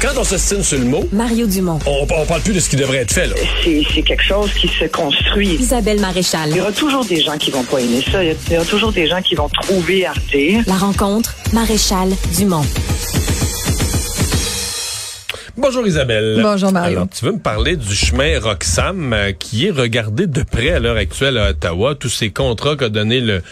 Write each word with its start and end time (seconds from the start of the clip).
Quand 0.00 0.16
on 0.16 0.24
s'estime 0.24 0.62
sur 0.62 0.78
le 0.78 0.86
mot, 0.86 1.06
Mario 1.12 1.46
Dumont. 1.46 1.78
on, 1.84 2.06
on 2.10 2.24
parle 2.24 2.40
plus 2.40 2.54
de 2.54 2.60
ce 2.60 2.70
qui 2.70 2.76
devrait 2.76 2.98
être 2.98 3.12
fait. 3.12 3.26
Là. 3.26 3.34
c'est 3.62 3.82
c'est 3.92 4.00
quelque 4.00 4.22
chose 4.22 4.50
qui 4.54 4.66
se 4.66 4.86
construit. 4.86 5.56
Isabelle 5.56 6.00
Maréchal. 6.00 6.48
Il 6.48 6.56
y 6.56 6.60
aura 6.62 6.72
toujours 6.72 7.04
des 7.04 7.20
gens 7.20 7.36
qui 7.36 7.50
vont 7.50 7.64
pas 7.64 7.80
aimer 7.80 8.02
ça. 8.10 8.24
Il 8.24 8.34
y 8.50 8.56
aura 8.56 8.64
toujours 8.64 8.92
des 8.92 9.06
gens 9.06 9.20
qui 9.20 9.34
vont 9.34 9.50
trouver 9.50 10.06
à 10.06 10.12
redire. 10.12 10.62
La 10.66 10.76
rencontre, 10.76 11.34
Maréchal 11.52 12.08
Dumont. 12.34 12.64
Bonjour 15.58 15.86
Isabelle. 15.86 16.40
Bonjour, 16.42 16.72
Mario. 16.72 16.96
Alors, 16.96 17.08
tu 17.10 17.22
veux 17.26 17.32
me 17.32 17.38
parler 17.38 17.76
du 17.76 17.94
chemin 17.94 18.40
Roxham 18.40 19.12
euh, 19.12 19.32
qui 19.32 19.66
est 19.66 19.70
regardé 19.70 20.26
de 20.26 20.42
près 20.42 20.70
à 20.70 20.78
l'heure 20.78 20.96
actuelle 20.96 21.36
à 21.36 21.50
Ottawa, 21.50 21.94
tous 21.94 22.08
ces 22.08 22.30
contrats 22.30 22.76
qu'a 22.76 22.88
donné 22.88 23.20
le, 23.20 23.42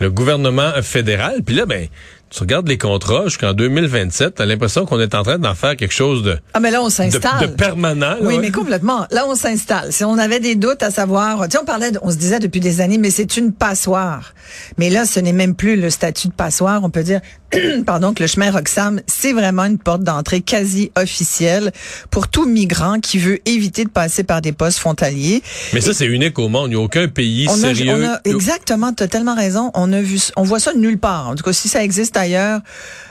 le 0.00 0.10
gouvernement 0.10 0.70
fédéral. 0.82 1.40
Puis 1.46 1.54
là, 1.54 1.64
ben, 1.64 1.86
tu 2.28 2.40
regardes 2.40 2.66
les 2.68 2.76
contrats 2.78 3.24
jusqu'en 3.24 3.52
2027, 3.52 4.34
t'as 4.36 4.46
l'impression 4.46 4.84
qu'on 4.84 4.98
est 5.00 5.14
en 5.14 5.22
train 5.22 5.38
d'en 5.38 5.54
faire 5.54 5.76
quelque 5.76 5.94
chose 5.94 6.22
de, 6.24 6.36
Ah, 6.54 6.60
mais 6.60 6.70
là, 6.70 6.82
on 6.82 6.90
s'installe. 6.90 7.40
de 7.40 7.46
permanent. 7.46 8.00
là, 8.10 8.16
Oui, 8.20 8.34
ouais. 8.34 8.38
mais 8.40 8.50
complètement. 8.50 9.06
Là, 9.12 9.24
on 9.28 9.36
s'installe. 9.36 9.92
Si 9.92 10.04
on 10.04 10.18
avait 10.18 10.40
des 10.40 10.56
doutes 10.56 10.82
à 10.82 10.90
savoir, 10.90 11.44
tu 11.44 11.52
sais, 11.52 11.58
on 11.62 11.64
parlait, 11.64 11.92
on 12.02 12.10
se 12.10 12.16
disait 12.16 12.40
depuis 12.40 12.60
des 12.60 12.80
années, 12.80 12.98
mais 12.98 13.10
c'est 13.10 13.36
une 13.36 13.52
passoire. 13.52 14.34
Mais 14.76 14.90
là, 14.90 15.06
ce 15.06 15.20
n'est 15.20 15.32
même 15.32 15.54
plus 15.54 15.76
le 15.76 15.88
statut 15.88 16.28
de 16.28 16.32
passoire. 16.32 16.82
On 16.82 16.90
peut 16.90 17.04
dire, 17.04 17.20
pardon, 17.86 18.12
que 18.12 18.22
le 18.22 18.26
chemin 18.26 18.50
Roxham, 18.50 19.00
c'est 19.06 19.32
vraiment 19.32 19.64
une 19.64 19.78
porte 19.78 20.02
d'entrée 20.02 20.40
quasi 20.40 20.90
officielle 20.96 21.70
pour 22.10 22.26
tout 22.28 22.44
migrant 22.44 22.98
qui 23.00 23.18
veut 23.18 23.38
éviter 23.48 23.84
de 23.84 23.90
passer 23.90 24.24
par 24.24 24.40
des 24.40 24.52
postes 24.52 24.78
frontaliers. 24.78 25.42
Mais 25.72 25.80
ça, 25.80 25.94
c'est 25.94 26.06
unique 26.06 26.38
au 26.40 26.48
monde. 26.48 26.66
Il 26.70 26.74
n'y 26.76 26.80
a 26.80 26.84
aucun 26.84 27.06
pays 27.08 27.46
On 27.48 27.54
a, 27.54 27.56
sérieux. 27.74 27.92
on 27.94 28.04
a- 28.04 28.20
exactement, 28.24 28.92
tu 28.92 29.02
as 29.04 29.08
tellement 29.08 29.36
raison. 29.36 29.70
On 29.74 29.92
a 29.92 30.00
vu, 30.00 30.18
on 30.36 30.42
voit 30.42 30.58
ça 30.58 30.74
nulle 30.74 30.98
part. 30.98 31.28
En 31.28 31.34
tout 31.36 31.44
cas, 31.44 31.52
si 31.52 31.68
ça 31.68 31.84
existe 31.84 32.15
ailleurs, 32.16 32.60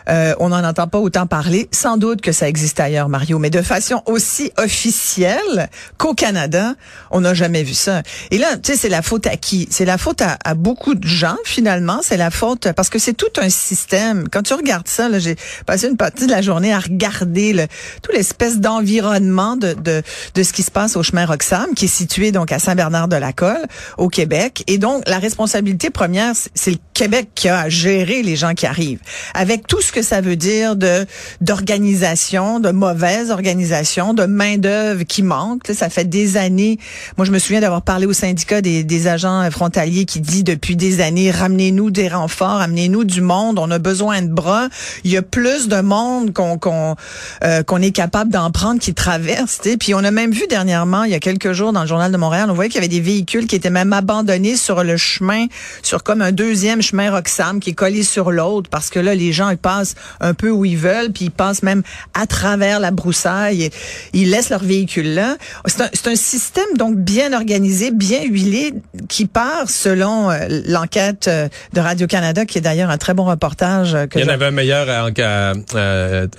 euh, 0.09 0.33
on 0.39 0.49
n'en 0.49 0.63
entend 0.63 0.87
pas 0.87 0.99
autant 0.99 1.27
parler. 1.27 1.67
Sans 1.71 1.97
doute 1.97 2.21
que 2.21 2.31
ça 2.31 2.47
existe 2.47 2.79
ailleurs, 2.79 3.09
Mario, 3.09 3.39
mais 3.39 3.49
de 3.49 3.61
façon 3.61 4.01
aussi 4.05 4.51
officielle 4.57 5.69
qu'au 5.97 6.13
Canada, 6.13 6.73
on 7.11 7.21
n'a 7.21 7.33
jamais 7.33 7.63
vu 7.63 7.73
ça. 7.73 8.01
Et 8.31 8.37
là, 8.37 8.57
tu 8.57 8.71
sais, 8.71 8.77
c'est 8.77 8.89
la 8.89 9.01
faute 9.01 9.27
à 9.27 9.37
qui? 9.37 9.67
C'est 9.71 9.85
la 9.85 9.97
faute 9.97 10.21
à, 10.21 10.53
beaucoup 10.53 10.95
de 10.95 11.07
gens 11.07 11.37
finalement. 11.43 11.99
C'est 12.01 12.17
la 12.17 12.31
faute 12.31 12.71
parce 12.73 12.89
que 12.89 12.99
c'est 12.99 13.13
tout 13.13 13.25
un 13.37 13.49
système. 13.49 14.27
Quand 14.29 14.43
tu 14.43 14.53
regardes 14.53 14.87
ça, 14.87 15.07
j'ai 15.19 15.35
passé 15.65 15.87
une 15.87 15.97
partie 15.97 16.27
de 16.27 16.31
la 16.31 16.41
journée 16.41 16.73
à 16.73 16.79
regarder 16.79 17.53
le, 17.53 17.67
tout 18.01 18.11
l'espèce 18.11 18.59
d'environnement 18.59 19.55
de, 19.55 19.73
de 19.73 20.01
de 20.33 20.43
ce 20.43 20.53
qui 20.53 20.63
se 20.63 20.71
passe 20.71 20.95
au 20.95 21.03
chemin 21.03 21.25
Roxham, 21.25 21.73
qui 21.75 21.85
est 21.85 21.89
situé 21.89 22.31
donc 22.31 22.51
à 22.51 22.59
Saint-Bernard-de-la-Colle, 22.59 23.65
au 23.97 24.09
Québec. 24.09 24.63
Et 24.67 24.77
donc, 24.77 25.03
la 25.07 25.19
responsabilité 25.19 25.89
première, 25.89 26.33
c'est 26.53 26.71
le 26.71 26.77
Québec 26.93 27.29
qui 27.35 27.49
a 27.49 27.59
à 27.61 27.69
gérer 27.69 28.21
les 28.21 28.35
gens 28.35 28.53
qui 28.53 28.65
arrivent, 28.65 28.99
avec 29.33 29.67
tout 29.67 29.81
ce 29.81 29.91
que 29.95 30.01
ça 30.01 30.19
veut 30.19 30.35
dire 30.35 30.75
de 30.75 31.05
d'organisation, 31.39 32.59
de 32.59 32.71
mauvaise 32.71 33.31
organisation, 33.31 34.13
de 34.13 34.25
main 34.25 34.57
d'œuvre 34.57 35.03
qui 35.03 35.23
manque. 35.23 35.61
Ça 35.73 35.89
fait 35.89 36.03
des 36.03 36.35
années. 36.35 36.77
Moi, 37.17 37.25
je 37.25 37.31
me 37.31 37.39
souviens 37.39 37.61
d'avoir 37.61 37.81
parlé 37.81 38.05
au 38.05 38.11
syndicat 38.11 38.61
des, 38.61 38.83
des 38.83 39.07
agents 39.07 39.49
frontaliers 39.49 40.03
qui 40.03 40.19
dit 40.19 40.43
depuis 40.43 40.75
des 40.75 40.99
années, 40.99 41.31
ramenez-nous 41.31 41.91
des 41.91 42.09
renforts, 42.09 42.59
amenez-nous 42.59 43.05
du 43.05 43.21
monde. 43.21 43.57
On 43.57 43.71
a 43.71 43.79
besoin 43.79 44.21
de 44.21 44.27
bras. 44.27 44.67
Il 45.05 45.11
y 45.11 45.17
a 45.17 45.21
plus 45.21 45.69
de 45.69 45.79
monde 45.79 46.33
qu'on 46.33 46.57
qu'on 46.57 46.95
euh, 47.43 47.63
qu'on 47.63 47.81
est 47.81 47.91
capable 47.91 48.31
d'en 48.31 48.51
prendre 48.51 48.81
qui 48.81 48.93
traverse. 48.93 49.59
tu 49.61 49.71
sais. 49.71 49.77
Puis 49.77 49.93
on 49.93 50.03
a 50.03 50.11
même 50.11 50.31
vu 50.31 50.43
dernièrement, 50.49 51.05
il 51.05 51.11
y 51.11 51.15
a 51.15 51.19
quelques 51.21 51.53
jours, 51.53 51.71
dans 51.71 51.81
le 51.81 51.87
journal 51.87 52.11
de 52.11 52.17
Montréal, 52.17 52.49
on 52.49 52.53
voyait 52.53 52.69
qu'il 52.69 52.81
y 52.81 52.83
avait 52.83 52.89
des 52.89 52.99
véhicules 52.99 53.47
qui 53.47 53.55
étaient 53.55 53.69
même 53.69 53.93
abandonnés 53.93 54.57
sur 54.57 54.83
le 54.83 54.97
chemin, 54.97 55.45
sur 55.83 56.03
comme 56.03 56.21
un 56.21 56.33
deuxième 56.33 56.81
chemin 56.81 57.11
Roxham 57.11 57.61
qui 57.61 57.69
est 57.69 57.73
collé 57.73 58.03
sur 58.03 58.31
l'autre, 58.31 58.69
parce 58.69 58.89
que 58.89 58.99
là, 58.99 59.15
les 59.15 59.31
gens 59.31 59.49
ils 59.49 59.57
passent 59.57 59.84
un 60.19 60.33
peu 60.33 60.49
où 60.49 60.65
ils 60.65 60.77
veulent, 60.77 61.11
puis 61.11 61.25
ils 61.25 61.31
passent 61.31 61.63
même 61.63 61.83
à 62.13 62.25
travers 62.25 62.79
la 62.79 62.91
broussaille. 62.91 63.63
Et 63.63 63.71
ils 64.13 64.29
laissent 64.31 64.49
leur 64.49 64.63
véhicule 64.63 65.13
là. 65.13 65.37
C'est 65.65 65.81
un, 65.81 66.11
un 66.11 66.15
système 66.15 66.65
donc 66.77 66.95
bien 66.97 67.33
organisé, 67.33 67.91
bien 67.91 68.23
huilé, 68.23 68.73
qui 69.09 69.25
part 69.25 69.69
selon 69.69 70.31
euh, 70.31 70.61
l'enquête 70.67 71.27
euh, 71.27 71.47
de 71.73 71.79
Radio 71.81 72.07
Canada, 72.07 72.45
qui 72.45 72.57
est 72.57 72.61
d'ailleurs 72.61 72.89
un 72.89 72.97
très 72.97 73.13
bon 73.13 73.25
reportage 73.25 73.93
euh, 73.95 74.07
que 74.07 74.19
Il 74.19 74.25
y 74.25 74.29
en 74.29 74.33
avait 74.33 74.45
un 74.45 74.51
meilleur 74.51 74.89
à, 74.89 75.05
à- 75.23 75.53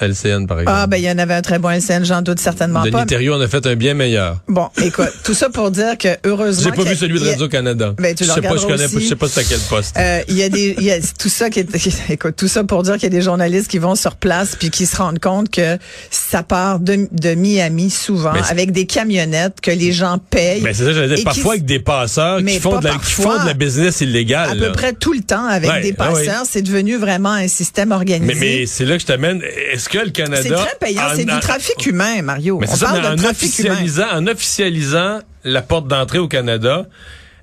à 0.00 0.06
LCN, 0.06 0.46
par 0.46 0.60
exemple. 0.60 0.78
ah, 0.78 0.86
ben, 0.86 0.96
il 0.96 1.04
y 1.04 1.10
en 1.10 1.18
avait 1.18 1.34
un 1.34 1.42
très 1.42 1.58
bon 1.58 1.68
LCN, 1.70 2.04
j'en 2.04 2.22
doute 2.22 2.40
certainement 2.40 2.80
Denis 2.80 2.92
pas. 2.92 3.06
Thériault 3.06 3.34
en 3.34 3.40
a 3.40 3.48
fait 3.48 3.66
un 3.66 3.74
bien 3.76 3.94
meilleur. 3.94 4.40
Bon, 4.48 4.68
écoute, 4.82 5.12
tout 5.24 5.34
ça 5.34 5.48
pour 5.50 5.70
dire 5.70 5.98
que 5.98 6.08
heureusement. 6.24 6.70
J'ai 6.74 6.82
pas 6.82 6.88
vu 6.88 6.96
celui 6.96 7.20
de 7.20 7.28
Radio-Canada. 7.28 7.94
Ben, 7.98 8.14
tu 8.14 8.24
je 8.24 8.30
sais 8.30 8.40
pas, 8.40 8.56
je 8.56 8.66
connais 8.66 8.88
pas, 8.88 8.98
je 9.00 9.06
sais 9.06 9.16
pas 9.16 9.28
c'est 9.28 9.40
à 9.40 9.44
quel 9.44 9.60
poste. 9.60 9.96
Euh, 9.98 10.20
il 10.28 10.36
y 10.36 10.42
a 10.42 10.48
des, 10.48 10.74
y 10.80 10.90
a 10.90 10.96
tout 11.18 11.28
ça 11.28 11.50
qui 11.50 11.60
est, 11.60 11.68
écoute, 12.10 12.36
tout 12.36 12.48
ça 12.48 12.64
pour 12.64 12.82
dire 12.82 12.94
qu'il 12.94 13.04
y 13.04 13.06
a 13.06 13.10
des 13.10 13.22
journalistes 13.22 13.35
qui 13.68 13.78
vont 13.78 13.94
sur 13.94 14.16
place 14.16 14.56
puis 14.56 14.70
qui 14.70 14.86
se 14.86 14.96
rendent 14.96 15.18
compte 15.18 15.50
que 15.50 15.78
ça 16.10 16.42
part 16.42 16.80
de, 16.80 17.08
de 17.12 17.34
Miami 17.34 17.90
souvent 17.90 18.32
Mais 18.32 18.40
avec 18.50 18.72
des 18.72 18.86
camionnettes 18.86 19.60
que 19.60 19.70
les 19.70 19.92
gens 19.92 20.18
payent. 20.18 20.60
Ben, 20.62 20.74
c'est 20.74 20.92
ça, 20.92 21.04
et 21.04 21.08
dire. 21.08 21.24
Parfois 21.24 21.52
avec 21.54 21.64
des 21.64 21.78
passeurs 21.80 22.40
Mais 22.42 22.54
qui 22.54 22.60
font, 22.60 22.78
de 22.78 22.84
la, 22.84 22.90
qui 22.92 22.96
parfois. 22.98 23.36
font 23.36 23.42
de 23.42 23.46
la 23.48 23.54
business 23.54 24.00
illégale. 24.00 24.50
à 24.50 24.54
là. 24.54 24.66
peu 24.68 24.72
près 24.72 24.92
tout 24.92 25.12
le 25.12 25.20
temps 25.20 25.46
avec 25.46 25.70
Ouais, 25.70 25.80
des 25.82 25.92
passeurs, 25.92 26.44
c'est 26.48 26.62
devenu 26.62 26.96
vraiment 26.96 27.32
un 27.32 27.48
système 27.48 27.92
organisé. 27.92 28.34
Mais, 28.34 28.40
mais 28.40 28.66
c'est 28.66 28.84
là 28.84 28.94
que 28.96 29.00
je 29.02 29.06
t'amène. 29.06 29.42
Est-ce 29.72 29.88
que 29.88 29.98
le 29.98 30.10
Canada. 30.10 30.42
c'est 30.42 30.50
très 30.54 30.76
payant, 30.80 31.02
en- 31.02 31.16
c'est 31.16 31.24
du 31.24 31.32
en- 31.32 31.40
trafic 31.40 31.86
humain, 31.86 32.22
Mario. 32.22 32.58
Mais 32.60 32.68
On 32.70 32.74
ça, 32.76 32.86
parle 32.86 33.00
mais 33.02 33.08
de 33.08 33.12
en 33.12 33.16
trafic 33.16 33.58
humain. 33.58 33.70
officialisant, 33.72 34.06
en 34.12 34.26
officialisant 34.26 35.18
la 35.44 35.62
porte 35.62 35.88
d'entrée 35.88 36.18
au 36.18 36.28
Canada, 36.28 36.86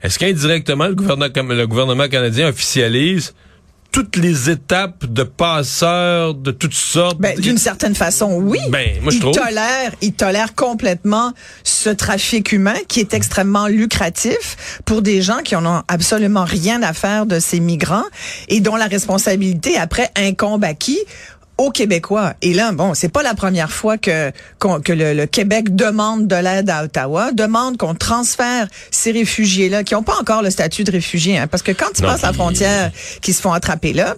est-ce 0.01 0.19
qu'indirectement 0.19 0.87
le 0.87 0.95
gouvernement, 0.95 1.53
le 1.53 1.67
gouvernement 1.67 2.07
canadien 2.07 2.49
officialise 2.49 3.33
toutes 3.93 4.15
les 4.15 4.49
étapes 4.49 5.05
de 5.05 5.21
passeurs 5.21 6.33
de 6.33 6.51
toutes 6.51 6.73
sortes? 6.73 7.19
Ben, 7.19 7.39
d'une 7.39 7.59
certaine 7.59 7.93
façon, 7.93 8.33
oui. 8.41 8.57
Ben, 8.69 8.99
moi, 9.01 9.11
je 9.11 9.17
il 9.17 9.21
trouve. 9.21 9.35
tolère, 9.35 9.91
il 10.01 10.13
tolère 10.13 10.55
complètement 10.55 11.31
ce 11.63 11.89
trafic 11.89 12.51
humain 12.51 12.75
qui 12.87 12.99
est 12.99 13.13
extrêmement 13.13 13.67
lucratif 13.67 14.81
pour 14.83 15.03
des 15.03 15.21
gens 15.21 15.37
qui 15.43 15.55
en 15.55 15.65
ont 15.65 15.83
absolument 15.87 16.43
rien 16.43 16.81
à 16.81 16.91
faire 16.93 17.27
de 17.27 17.39
ces 17.39 17.59
migrants 17.59 18.03
et 18.49 18.61
dont 18.61 18.75
la 18.75 18.87
responsabilité 18.87 19.77
après 19.77 20.09
incombe 20.17 20.63
à 20.63 20.73
qui? 20.73 20.99
Aux 21.57 21.69
Québécois. 21.69 22.33
Et 22.41 22.53
là, 22.53 22.71
bon, 22.71 22.93
c'est 22.93 23.09
pas 23.09 23.23
la 23.23 23.35
première 23.35 23.71
fois 23.71 23.97
que 23.97 24.31
que 24.59 24.91
le, 24.91 25.13
le 25.13 25.25
Québec 25.25 25.75
demande 25.75 26.27
de 26.27 26.35
l'aide 26.35 26.69
à 26.69 26.83
Ottawa, 26.83 27.31
demande 27.31 27.77
qu'on 27.77 27.95
transfère 27.95 28.67
ces 28.91 29.11
réfugiés-là 29.11 29.83
qui 29.83 29.93
n'ont 29.93 30.03
pas 30.03 30.17
encore 30.19 30.41
le 30.41 30.49
statut 30.49 30.83
de 30.83 30.91
réfugié, 30.91 31.37
hein, 31.37 31.47
parce 31.47 31.61
que 31.63 31.71
quand 31.71 31.97
ils 31.97 32.03
Non, 32.03 32.09
passent 32.09 32.21
la 32.23 32.33
frontière, 32.33 32.91
qui 33.21 33.33
se 33.33 33.41
font 33.41 33.51
attraper 33.53 33.93
là, 33.93 34.15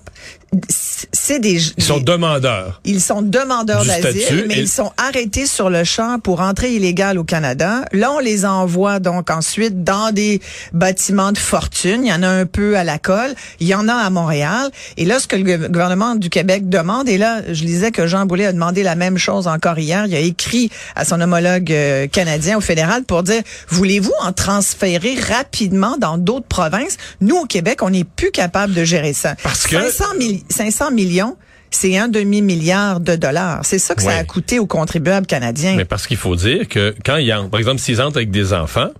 c'est 1.11 1.39
des 1.39 1.61
Ils 1.77 1.83
sont 1.83 1.97
des- 1.97 2.03
demandeurs. 2.03 2.81
ils 2.85 3.01
sont 3.01 3.21
demandeurs 3.21 3.83
d'asile, 3.85 4.45
mais 4.47 4.55
et- 4.55 4.61
ils 4.61 4.67
sont 4.69 4.91
arrêtés 4.97 5.45
sur 5.45 5.69
le 5.69 5.83
champ 5.83 6.19
pour 6.19 6.41
entrer 6.41 6.73
illégal 6.75 7.17
au 7.17 7.23
Canada. 7.23 7.85
Là, 7.91 8.11
on 8.11 8.19
les 8.19 8.45
envoie 8.45 8.99
donc 8.99 9.29
ensuite 9.29 9.83
dans 9.83 10.11
des 10.11 10.41
bâtiments 10.73 11.31
de 11.31 11.37
fortune. 11.37 12.01
Il 12.03 12.09
y 12.09 12.13
en 12.13 12.23
a 12.23 12.27
un 12.29 12.45
peu 12.45 12.77
à 12.77 12.83
la 12.83 12.97
colle, 12.99 13.33
il 13.59 13.67
y 13.67 13.75
en 13.75 13.87
a 13.87 13.93
à 13.93 14.09
Montréal. 14.09 14.69
Et 14.97 15.05
là, 15.05 15.19
ce 15.19 15.27
que 15.27 15.35
le 15.35 15.43
gou- 15.43 15.67
gouvernement 15.71 16.15
du 16.15 16.29
Québec 16.29 16.69
demande, 16.69 17.09
et 17.09 17.17
là, 17.17 17.41
je 17.51 17.63
lisais 17.63 17.91
que 17.91 18.07
Jean 18.07 18.25
Boulet 18.25 18.45
a 18.45 18.53
demandé 18.53 18.83
la 18.83 18.95
même 18.95 19.17
chose 19.17 19.47
encore 19.47 19.79
hier. 19.79 20.05
Il 20.07 20.15
a 20.15 20.19
écrit 20.19 20.69
à 20.95 21.05
son 21.05 21.19
homologue 21.21 21.71
euh, 21.71 22.07
canadien 22.07 22.57
au 22.57 22.61
fédéral 22.61 23.03
pour 23.03 23.23
dire, 23.23 23.41
voulez-vous 23.69 24.13
en 24.21 24.31
transférer 24.31 25.15
rapidement 25.19 25.97
dans 25.99 26.17
d'autres 26.17 26.47
provinces? 26.47 26.97
Nous, 27.21 27.35
au 27.35 27.45
Québec, 27.45 27.79
on 27.81 27.89
n'est 27.89 28.03
plus 28.03 28.31
capable 28.31 28.73
de 28.73 28.83
gérer 28.83 29.13
ça. 29.13 29.35
Parce 29.43 29.67
que- 29.67 29.75
500, 29.75 30.05
milli- 30.19 30.43
500 30.49 30.91
millions, 30.91 31.37
c'est 31.71 31.97
un 31.97 32.07
demi-milliard 32.07 32.99
de 32.99 33.15
dollars. 33.15 33.65
C'est 33.65 33.79
ça 33.79 33.95
que 33.95 34.01
ça 34.01 34.15
a 34.15 34.23
coûté 34.23 34.59
aux 34.59 34.67
contribuables 34.67 35.27
canadiens. 35.27 35.75
Mais 35.75 35.85
parce 35.85 36.07
qu'il 36.07 36.17
faut 36.17 36.35
dire 36.35 36.67
que 36.67 36.95
quand 37.05 37.17
ils 37.17 37.33
entrent, 37.33 37.49
par 37.49 37.59
exemple, 37.59 37.79
s'ils 37.79 38.01
entrent 38.01 38.17
avec 38.17 38.31
des 38.31 38.53
enfants, 38.53 38.91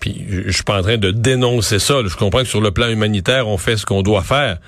puis 0.00 0.26
je 0.28 0.42
je 0.46 0.50
suis 0.50 0.64
pas 0.64 0.78
en 0.78 0.82
train 0.82 0.98
de 0.98 1.10
dénoncer 1.10 1.78
ça, 1.78 2.02
là, 2.02 2.08
je 2.08 2.16
comprends 2.16 2.40
que 2.40 2.48
sur 2.48 2.60
le 2.60 2.70
plan 2.70 2.88
humanitaire, 2.88 3.48
on 3.48 3.56
fait 3.56 3.76
ce 3.76 3.86
qu'on 3.86 4.02
doit 4.02 4.22
faire. 4.22 4.58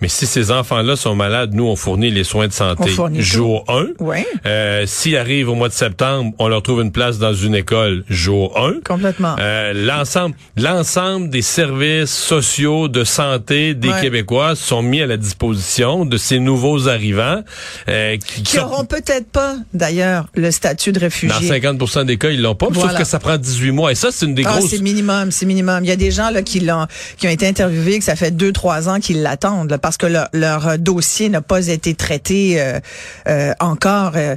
Mais 0.00 0.08
si 0.08 0.26
ces 0.26 0.50
enfants-là 0.52 0.94
sont 0.96 1.14
malades, 1.16 1.54
nous, 1.54 1.64
on 1.66 1.74
fournit 1.74 2.10
les 2.10 2.22
soins 2.24 2.46
de 2.46 2.52
santé. 2.52 2.90
Jour 3.18 3.64
1. 3.68 3.86
Oui. 3.98 4.18
Euh, 4.46 4.84
S'ils 4.86 5.16
arrivent 5.16 5.48
au 5.48 5.54
mois 5.56 5.68
de 5.68 5.72
septembre, 5.74 6.32
on 6.38 6.46
leur 6.48 6.62
trouve 6.62 6.82
une 6.82 6.92
place 6.92 7.18
dans 7.18 7.34
une 7.34 7.54
école. 7.56 8.04
Jour 8.08 8.56
1. 8.58 8.74
Complètement. 8.86 9.34
Euh, 9.40 9.72
l'ensemble, 9.74 10.36
l'ensemble 10.56 11.30
des 11.30 11.42
services 11.42 12.12
sociaux 12.14 12.86
de 12.88 13.02
santé 13.04 13.74
des 13.74 13.88
Ouais. 13.88 14.00
Québécois 14.02 14.54
sont 14.54 14.82
mis 14.82 15.00
à 15.02 15.06
la 15.06 15.16
disposition 15.16 16.04
de 16.04 16.16
ces 16.16 16.38
nouveaux 16.38 16.88
arrivants 16.88 17.42
euh, 17.88 18.16
qui, 18.18 18.42
qui 18.42 18.58
auront 18.60 18.84
peut-être 18.84 19.28
pas, 19.30 19.56
d'ailleurs, 19.74 20.26
le 20.34 20.50
statut 20.50 20.92
de 20.92 20.98
dans 21.00 21.06
réfugié. 21.06 21.48
50 21.48 22.04
des 22.06 22.18
cas, 22.18 22.28
ils 22.30 22.40
l'ont 22.42 22.54
pas. 22.54 22.66
Sauf 22.66 22.76
Voilà. 22.76 22.98
que 22.98 23.04
ça 23.04 23.18
prend 23.18 23.36
18 23.38 23.70
mois. 23.72 23.92
Et 23.92 23.94
ça, 23.94 24.10
c'est 24.12 24.26
une 24.26 24.34
des 24.34 24.44
Ah, 24.46 24.58
grosses. 24.58 24.70
c'est 24.70 24.80
minimum, 24.82 25.30
c'est 25.32 25.46
minimum. 25.46 25.80
Il 25.84 25.88
y 25.88 25.92
a 25.92 25.96
des 25.96 26.10
gens 26.10 26.30
là 26.30 26.42
qui 26.42 26.60
l'ont, 26.60 26.86
qui 27.16 27.26
ont 27.26 27.30
été 27.30 27.46
interviewés, 27.48 27.98
que 27.98 28.04
ça 28.04 28.14
fait 28.14 28.30
deux, 28.30 28.52
trois 28.52 28.88
ans 28.88 29.00
qu'ils 29.00 29.22
l'attendent. 29.22 29.70
là. 29.70 29.78
Parce 29.88 29.96
que 29.96 30.06
leur, 30.06 30.28
leur 30.34 30.78
dossier 30.78 31.30
n'a 31.30 31.40
pas 31.40 31.66
été 31.68 31.94
traité 31.94 32.60
euh, 32.60 32.78
euh, 33.26 33.54
encore. 33.58 34.12
euh, 34.16 34.36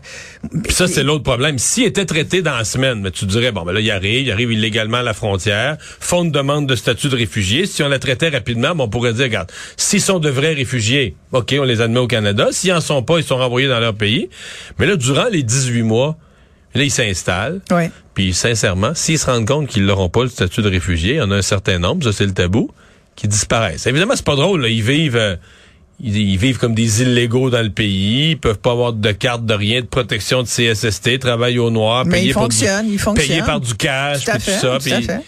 Puis 0.63 0.73
ça, 0.73 0.87
c'est 0.87 1.03
l'autre 1.03 1.25
problème. 1.25 1.59
S'il 1.59 1.83
était 1.83 2.05
traité 2.05 2.41
dans 2.41 2.55
la 2.55 2.63
semaine, 2.63 3.01
mais 3.01 3.11
tu 3.11 3.25
dirais, 3.25 3.51
bon, 3.51 3.63
ben 3.63 3.73
là, 3.73 3.81
il 3.81 3.91
arrive, 3.91 4.21
il 4.27 4.31
arrive 4.31 4.53
illégalement 4.53 4.99
à 4.99 5.03
la 5.03 5.13
frontière, 5.13 5.75
font 5.99 6.23
une 6.23 6.31
demande 6.31 6.67
de 6.67 6.75
statut 6.77 7.09
de 7.09 7.17
réfugié. 7.17 7.65
Si 7.65 7.83
on 7.83 7.89
la 7.89 7.99
traitait 7.99 8.29
rapidement, 8.29 8.73
ben, 8.75 8.85
on 8.85 8.87
pourrait 8.87 9.11
dire, 9.11 9.25
regarde, 9.25 9.51
s'ils 9.75 9.99
sont 9.99 10.19
de 10.19 10.29
vrais 10.29 10.53
réfugiés, 10.53 11.17
OK, 11.33 11.53
on 11.59 11.63
les 11.65 11.81
admet 11.81 11.99
au 11.99 12.07
Canada. 12.07 12.47
S'ils 12.51 12.71
en 12.71 12.79
sont 12.79 13.03
pas, 13.03 13.17
ils 13.17 13.25
sont 13.25 13.35
renvoyés 13.35 13.67
dans 13.67 13.81
leur 13.81 13.95
pays. 13.95 14.29
Mais 14.79 14.85
là, 14.85 14.95
durant 14.95 15.27
les 15.29 15.43
18 15.43 15.81
mois, 15.81 16.15
là, 16.75 16.83
ils 16.83 16.91
s'installent. 16.91 17.59
Oui. 17.71 17.89
Puis 18.13 18.33
sincèrement, 18.33 18.93
s'ils 18.95 19.19
se 19.19 19.25
rendent 19.25 19.45
compte 19.45 19.67
qu'ils 19.67 19.85
n'auront 19.85 20.07
pas 20.07 20.23
le 20.23 20.29
statut 20.29 20.61
de 20.61 20.69
réfugié, 20.69 21.15
il 21.15 21.17
y 21.17 21.21
en 21.21 21.31
a 21.31 21.35
un 21.35 21.41
certain 21.41 21.77
nombre, 21.77 22.05
ça 22.05 22.13
c'est 22.13 22.25
le 22.25 22.33
tabou, 22.33 22.71
qui 23.15 23.27
disparaissent. 23.27 23.85
Évidemment, 23.87 24.15
c'est 24.15 24.25
pas 24.25 24.35
drôle, 24.35 24.61
là. 24.61 24.67
ils 24.69 24.81
vivent 24.83 25.15
euh, 25.17 25.35
ils, 26.03 26.17
ils 26.17 26.37
vivent 26.37 26.57
comme 26.57 26.73
des 26.73 27.01
illégaux 27.03 27.49
dans 27.51 27.61
le 27.61 27.69
pays, 27.69 28.31
ils 28.31 28.37
peuvent 28.39 28.57
pas 28.59 28.71
avoir 28.71 28.93
de 28.93 29.11
carte 29.11 29.45
de 29.45 29.53
rien, 29.53 29.81
de 29.81 29.85
protection 29.85 30.41
de 30.43 30.47
CSST, 30.47 31.19
travaillent 31.19 31.59
au 31.59 31.69
noir, 31.69 32.05
Mais 32.05 32.11
payés 32.13 32.23
ils 32.23 32.27
du- 32.27 32.33
ils 32.93 32.99
fonctionnent. 32.99 33.45
par 33.45 33.59
du 33.59 33.75
cash, 33.75 34.23
Tout 34.25 34.31
à 34.31 34.33
puis 34.35 34.41
fait, 34.43 34.53
tout 34.55 34.59
ça, 34.59 34.67
tout 34.69 34.75
à 34.93 34.97
puis 34.97 35.05
fait. 35.05 35.19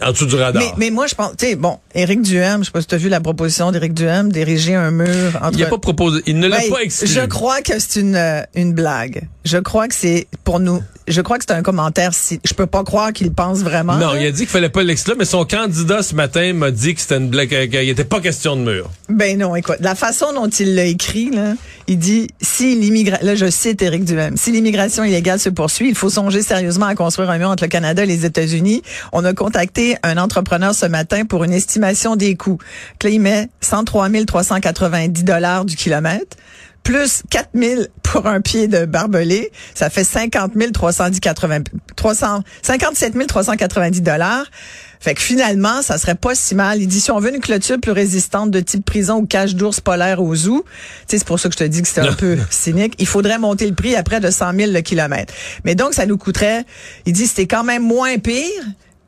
En 0.00 0.12
dessous 0.12 0.26
du 0.26 0.36
radar. 0.36 0.62
Mais, 0.62 0.72
mais 0.76 0.90
moi, 0.90 1.06
je 1.06 1.14
pense, 1.14 1.32
tu 1.36 1.46
sais, 1.46 1.56
bon, 1.56 1.78
Éric 1.94 2.22
Duhem, 2.22 2.60
je 2.60 2.66
sais 2.66 2.70
pas 2.70 2.80
si 2.80 2.86
tu 2.86 2.94
as 2.94 2.98
vu 2.98 3.08
la 3.08 3.20
proposition 3.20 3.72
d'Éric 3.72 3.94
Duhem 3.94 4.30
d'ériger 4.32 4.74
un 4.74 4.90
mur 4.90 5.38
entre... 5.42 5.58
il 5.58 5.60
n'a 5.60 5.66
pas 5.66 5.78
proposé, 5.78 6.22
il 6.26 6.38
ne 6.38 6.48
l'a 6.48 6.58
Ben, 6.58 6.70
pas 6.70 6.82
exclu. 6.82 7.08
Je 7.08 7.20
crois 7.26 7.60
que 7.62 7.78
c'est 7.78 8.00
une, 8.00 8.16
euh, 8.16 8.42
une 8.54 8.72
blague. 8.72 9.28
Je 9.44 9.58
crois 9.58 9.88
que 9.88 9.94
c'est 9.94 10.26
pour 10.44 10.60
nous. 10.60 10.80
Je 11.08 11.20
crois 11.20 11.38
que 11.38 11.44
c'est 11.46 11.54
un 11.54 11.62
commentaire. 11.62 12.14
Si, 12.14 12.40
je 12.44 12.54
peux 12.54 12.66
pas 12.66 12.84
croire 12.84 13.12
qu'il 13.12 13.32
pense 13.32 13.58
vraiment. 13.58 13.96
non, 13.96 14.12
là. 14.12 14.20
il 14.20 14.26
a 14.26 14.30
dit 14.30 14.42
qu'il 14.42 14.48
fallait 14.48 14.68
pas 14.68 14.84
l'exclure, 14.84 15.16
mais 15.18 15.24
son 15.24 15.44
candidat 15.44 16.02
ce 16.02 16.14
matin 16.14 16.52
m'a 16.52 16.70
dit 16.70 16.94
que 16.94 17.00
c'était 17.00 17.16
une 17.16 17.28
blague, 17.28 17.48
qu'il 17.48 17.86
n'était 17.86 18.04
pas 18.04 18.20
question 18.20 18.54
de 18.56 18.60
mur. 18.62 18.88
Ben 19.08 19.36
non, 19.36 19.56
écoute, 19.56 19.78
la 19.80 19.94
façon 19.96 20.32
dont 20.32 20.48
il 20.48 20.74
l'a 20.76 20.84
écrit, 20.84 21.30
là, 21.30 21.54
il 21.88 21.98
dit 21.98 22.28
si 22.40 22.74
l'immigration, 22.74 23.26
là 23.26 23.34
je 23.34 23.50
cite 23.50 23.82
Éric 23.82 24.04
Duhem, 24.04 24.36
si 24.36 24.52
l'immigration 24.52 25.04
illégale 25.04 25.38
se 25.38 25.48
poursuit, 25.48 25.88
il 25.88 25.94
faut 25.94 26.10
songer 26.10 26.42
sérieusement 26.42 26.86
à 26.86 26.94
construire 26.94 27.30
un 27.30 27.38
mur 27.38 27.50
entre 27.50 27.64
le 27.64 27.68
Canada 27.68 28.02
et 28.02 28.06
les 28.06 28.24
États-Unis. 28.24 28.82
On 29.12 29.24
a 29.24 29.32
contacté 29.32 29.96
un 30.02 30.16
entrepreneur 30.16 30.74
ce 30.74 30.86
matin 30.86 31.24
pour 31.24 31.44
une 31.44 31.52
estimation 31.52 32.16
des 32.16 32.36
coûts. 32.36 32.58
Là, 33.02 33.10
il 33.10 33.20
met 33.20 33.48
103 33.60 34.08
390 34.26 35.24
dollars 35.24 35.64
du 35.64 35.76
kilomètre. 35.76 36.36
Plus 36.82 37.22
4 37.30 37.50
000 37.54 37.82
pour 38.02 38.26
un 38.26 38.40
pied 38.40 38.66
de 38.66 38.86
barbelé, 38.86 39.52
ça 39.72 39.88
fait 39.88 40.02
50 40.02 40.52
310 40.72 41.20
80 41.20 41.58
300 41.94 42.42
57 42.62 43.26
390 43.26 44.02
dollars. 44.02 44.46
Fait 45.02 45.14
que 45.14 45.20
finalement, 45.20 45.82
ça 45.82 45.98
serait 45.98 46.14
pas 46.14 46.36
si 46.36 46.54
mal. 46.54 46.80
Il 46.80 46.86
dit 46.86 47.00
si 47.00 47.10
on 47.10 47.18
veut 47.18 47.34
une 47.34 47.40
clôture 47.40 47.76
plus 47.80 47.90
résistante 47.90 48.52
de 48.52 48.60
type 48.60 48.84
prison 48.84 49.16
ou 49.16 49.26
cage 49.26 49.56
d'ours 49.56 49.80
polaire 49.80 50.22
au 50.22 50.32
zoo, 50.36 50.64
tu 50.64 50.72
sais, 51.08 51.18
c'est 51.18 51.26
pour 51.26 51.40
ça 51.40 51.48
que 51.48 51.54
je 51.54 51.58
te 51.58 51.64
dis 51.64 51.82
que 51.82 51.88
c'était 51.88 52.02
un 52.02 52.12
peu 52.12 52.38
cynique. 52.50 52.94
Il 53.00 53.08
faudrait 53.08 53.40
monter 53.40 53.66
le 53.66 53.74
prix 53.74 53.96
à 53.96 54.04
près 54.04 54.20
de 54.20 54.30
100 54.30 54.54
000 54.54 54.70
le 54.70 54.80
kilomètre. 54.80 55.34
Mais 55.64 55.74
donc, 55.74 55.94
ça 55.94 56.06
nous 56.06 56.18
coûterait. 56.18 56.64
Il 57.04 57.14
dit 57.14 57.26
c'était 57.26 57.48
quand 57.48 57.64
même 57.64 57.82
moins 57.82 58.16
pire 58.18 58.62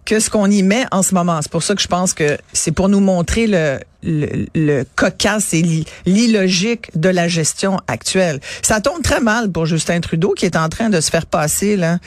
que 0.04 0.18
ce 0.18 0.30
qu'on 0.30 0.50
y 0.50 0.64
met 0.64 0.84
en 0.90 1.02
ce 1.04 1.14
moment. 1.14 1.40
C'est 1.42 1.50
pour 1.50 1.62
ça 1.62 1.76
que 1.76 1.80
je 1.80 1.86
pense 1.86 2.12
que 2.12 2.36
c'est 2.52 2.72
pour 2.72 2.88
nous 2.88 3.00
montrer 3.00 3.46
le, 3.46 3.78
le, 4.04 4.46
le 4.54 4.84
cocasse 4.96 5.54
et 5.54 5.62
l'i- 5.62 5.84
l'illogique 6.06 6.90
de 6.94 7.08
la 7.08 7.28
gestion 7.28 7.78
actuelle. 7.88 8.40
Ça 8.62 8.80
tombe 8.80 9.02
très 9.02 9.20
mal 9.20 9.50
pour 9.50 9.66
Justin 9.66 10.00
Trudeau 10.00 10.32
qui 10.36 10.44
est 10.46 10.56
en 10.56 10.68
train 10.68 10.90
de 10.90 11.00
se 11.00 11.10
faire 11.10 11.26
passer 11.26 11.76
là. 11.76 11.98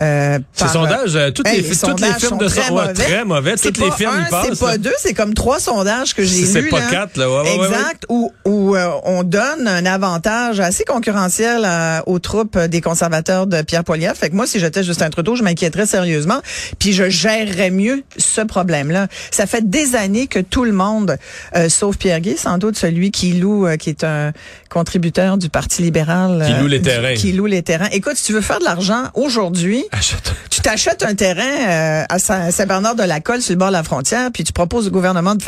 Euh, 0.00 0.38
Ces 0.54 0.64
par- 0.64 0.72
sondages, 0.72 1.14
euh, 1.16 1.30
toutes 1.30 1.46
Hey, 1.46 1.60
les, 1.62 1.68
les 1.68 1.76
toutes 1.76 2.00
les 2.00 2.12
firmes 2.14 2.38
de 2.38 2.48
très 2.48 2.70
mauvais. 2.70 2.92
très 2.94 3.24
mauvais. 3.24 3.54
C'est 3.56 3.68
Toutes 3.72 3.84
les 3.84 3.88
pas 3.90 3.96
firmes 3.96 4.14
un, 4.16 4.26
y 4.26 4.30
passent. 4.30 4.46
C'est 4.50 4.58
pas 4.58 4.70
là. 4.72 4.78
deux, 4.78 4.94
c'est 4.98 5.14
comme 5.14 5.34
trois 5.34 5.60
sondages 5.60 6.14
que 6.14 6.24
j'ai 6.24 6.44
C'est 6.46 6.62
lus. 6.62 6.70
pas 6.70 6.80
là. 6.80 6.86
quatre, 6.90 7.16
là. 7.16 7.30
Ouais, 7.30 7.42
ouais, 7.42 7.58
ouais, 7.58 7.66
exact. 7.68 8.04
Où, 8.08 8.32
où 8.44 8.74
euh, 8.74 8.88
on 9.04 9.22
donne 9.22 9.68
un 9.68 9.86
avantage 9.86 10.58
assez 10.60 10.84
concurrentiel 10.84 11.64
à- 11.64 12.02
aux 12.06 12.18
troupes 12.18 12.58
des 12.58 12.80
conservateurs 12.80 13.46
de 13.46 13.62
Pierre 13.62 13.84
Poilievre. 13.84 14.16
Fait 14.16 14.30
que 14.30 14.34
moi, 14.34 14.46
si 14.46 14.58
j'étais 14.58 14.82
Justin 14.82 15.10
Trudeau, 15.10 15.36
je 15.36 15.42
m'inquiéterais 15.44 15.86
sérieusement. 15.86 16.40
Puis 16.78 16.92
je 16.92 17.08
gérerais 17.10 17.70
mieux 17.70 18.02
ce 18.16 18.40
problème-là. 18.40 19.06
Ça 19.30 19.46
fait 19.46 19.68
des 19.68 19.94
années 19.94 20.26
que 20.26 20.38
tout 20.40 20.64
le 20.64 20.72
monde, 20.72 21.16
euh, 21.56 21.68
sauf 21.68 21.96
Pierre 21.96 22.20
Guy, 22.20 22.36
sans 22.36 22.58
doute 22.58 22.76
celui 22.76 23.10
qui 23.10 23.32
loue, 23.34 23.66
euh, 23.66 23.76
qui 23.76 23.90
est 23.90 24.04
un 24.04 24.32
contributeur 24.70 25.38
du 25.38 25.48
Parti 25.48 25.82
libéral. 25.82 26.42
Qui 26.46 26.52
euh, 26.52 26.60
loue 26.60 26.66
les 26.66 26.78
du- 26.78 26.84
terrains. 26.88 27.14
Qui 27.14 27.32
loue 27.32 27.46
les 27.46 27.62
terrains. 27.62 27.88
Écoute, 27.92 28.16
si 28.16 28.24
tu 28.24 28.32
veux 28.32 28.40
faire 28.40 28.58
de 28.58 28.64
l'argent 28.64 29.04
aujourd'hui, 29.14 29.84
Achète. 29.92 30.32
tu 30.50 30.60
t'achètes 30.60 31.02
un 31.04 31.14
terrain 31.14 31.42
euh, 31.42 32.04
à 32.08 32.18
Saint- 32.18 32.50
Saint-Bernard-de-la-Colle 32.50 33.42
sur 33.42 33.52
le 33.52 33.58
bord 33.58 33.68
de 33.68 33.72
la 33.74 33.82
frontière, 33.82 34.30
puis 34.32 34.44
tu 34.44 34.52
proposes 34.52 34.86
au 34.88 34.90
gouvernement 34.90 35.34
de 35.34 35.42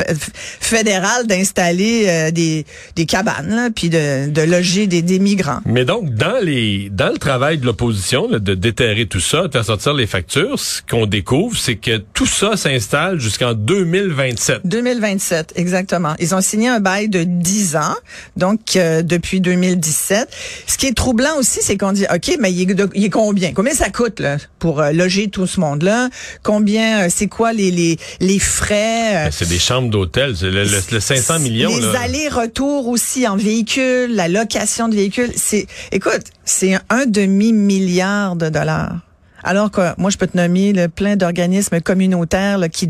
fédéral 0.59 1.27
d'installer 1.27 2.05
euh, 2.07 2.31
des, 2.31 2.65
des 2.95 3.05
cabanes, 3.05 3.49
là, 3.49 3.69
puis 3.73 3.89
de, 3.89 4.29
de 4.29 4.41
loger 4.41 4.87
des, 4.87 5.01
des 5.01 5.19
migrants. 5.19 5.59
Mais 5.65 5.85
donc, 5.85 6.13
dans 6.13 6.39
les 6.41 6.89
dans 6.91 7.09
le 7.11 7.17
travail 7.17 7.57
de 7.57 7.65
l'opposition, 7.65 8.27
de 8.27 8.53
déterrer 8.53 9.05
tout 9.07 9.19
ça, 9.19 9.47
de 9.47 9.51
faire 9.51 9.65
sortir 9.65 9.93
les 9.93 10.07
factures, 10.07 10.59
ce 10.59 10.81
qu'on 10.87 11.05
découvre, 11.05 11.57
c'est 11.57 11.75
que 11.75 11.97
tout 12.13 12.25
ça 12.25 12.57
s'installe 12.57 13.19
jusqu'en 13.19 13.53
2027. 13.53 14.61
2027, 14.65 15.53
exactement. 15.55 15.84
Ils 16.19 16.33
ont 16.35 16.41
signé 16.41 16.67
un 16.69 16.79
bail 16.79 17.09
de 17.09 17.23
10 17.23 17.75
ans, 17.75 17.95
donc 18.37 18.75
euh, 18.75 19.01
depuis 19.01 19.41
2017. 19.41 20.27
Ce 20.67 20.77
qui 20.77 20.87
est 20.87 20.93
troublant 20.95 21.37
aussi, 21.37 21.59
c'est 21.61 21.77
qu'on 21.77 21.91
dit, 21.91 22.05
OK, 22.13 22.35
mais 22.39 22.51
il 22.51 22.69
est, 22.71 22.73
de- 22.73 22.89
il 22.93 23.05
est 23.05 23.09
combien? 23.09 23.53
Combien 23.53 23.73
ça 23.73 23.89
coûte 23.89 24.19
là, 24.19 24.37
pour 24.59 24.81
euh, 24.81 24.91
loger 24.91 25.29
tout 25.29 25.47
ce 25.47 25.59
monde-là? 25.59 26.09
Combien, 26.43 27.03
euh, 27.05 27.07
c'est 27.13 27.27
quoi 27.27 27.53
les, 27.53 27.71
les, 27.71 27.97
les 28.19 28.39
frais? 28.39 29.15
euh, 29.15 29.23
Ben, 29.25 29.31
c'est 29.31 29.49
des 29.49 29.59
chambres 29.59 29.89
d'hôtel, 29.89 30.35
c'est 30.37 30.45
le, 30.49 30.63
le- 30.63 30.81
le 30.91 30.99
500 30.99 31.39
millions. 31.39 31.69
Les 31.75 31.95
allers-retours 31.95 32.87
aussi 32.87 33.27
en 33.27 33.35
véhicule, 33.37 34.13
la 34.15 34.27
location 34.27 34.87
de 34.87 34.95
véhicules, 34.95 35.31
c'est, 35.35 35.67
écoute, 35.91 36.23
c'est 36.43 36.77
un 36.89 37.05
demi-milliard 37.05 38.35
de 38.35 38.49
dollars. 38.49 38.97
Alors 39.45 39.71
que 39.71 39.81
moi, 39.97 40.09
je 40.09 40.17
peux 40.17 40.27
te 40.27 40.35
nommer 40.35 40.73
le 40.73 40.87
plein 40.89 41.15
d'organismes 41.15 41.79
communautaires 41.79 42.57
là, 42.57 42.67
qui 42.67 42.89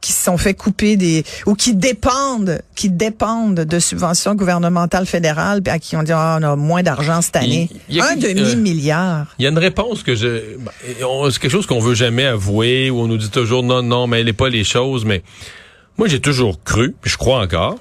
qui 0.00 0.12
se 0.12 0.22
sont 0.24 0.38
fait 0.38 0.54
couper 0.54 0.96
des 0.96 1.24
ou 1.46 1.54
qui 1.54 1.74
dépendent 1.74 2.60
qui 2.74 2.88
dépendent 2.90 3.60
de 3.60 3.78
subventions 3.78 4.34
gouvernementales 4.34 5.06
fédérales, 5.06 5.60
à 5.66 5.78
qui 5.78 5.96
on 5.96 6.02
dit 6.02 6.12
ah, 6.12 6.38
on 6.40 6.42
a 6.44 6.56
moins 6.56 6.82
d'argent 6.82 7.20
cette 7.20 7.36
année. 7.36 7.68
Il- 7.88 7.96
il 7.96 8.00
un 8.00 8.16
demi 8.16 8.56
milliard. 8.56 9.26
Il 9.38 9.42
y 9.42 9.46
a 9.46 9.50
une 9.50 9.58
réponse 9.58 10.02
que 10.02 10.14
je... 10.14 10.56
ben, 10.58 10.70
C'est 11.30 11.38
quelque 11.40 11.50
chose 11.50 11.66
qu'on 11.66 11.80
veut 11.80 11.94
jamais 11.94 12.24
avouer, 12.26 12.88
où 12.90 13.00
on 13.00 13.08
nous 13.08 13.16
dit 13.18 13.30
toujours 13.30 13.62
non, 13.62 13.82
non, 13.82 14.06
mais 14.06 14.20
elle 14.20 14.26
n'est 14.26 14.32
pas 14.32 14.48
les 14.48 14.64
choses, 14.64 15.04
mais 15.04 15.22
moi 15.98 16.06
j'ai 16.08 16.20
toujours 16.20 16.62
cru, 16.62 16.94
puis 17.00 17.10
je 17.10 17.16
crois 17.16 17.40
encore, 17.42 17.76